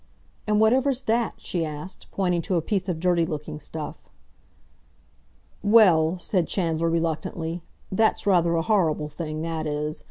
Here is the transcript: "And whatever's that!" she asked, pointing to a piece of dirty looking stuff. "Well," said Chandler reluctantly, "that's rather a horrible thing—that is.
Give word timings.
"And 0.47 0.59
whatever's 0.59 1.03
that!" 1.03 1.35
she 1.37 1.63
asked, 1.63 2.07
pointing 2.11 2.41
to 2.43 2.55
a 2.55 2.61
piece 2.63 2.89
of 2.89 2.99
dirty 2.99 3.23
looking 3.23 3.59
stuff. 3.59 4.09
"Well," 5.61 6.17
said 6.17 6.47
Chandler 6.47 6.89
reluctantly, 6.89 7.61
"that's 7.91 8.25
rather 8.25 8.55
a 8.55 8.63
horrible 8.63 9.09
thing—that 9.09 9.67
is. 9.67 9.99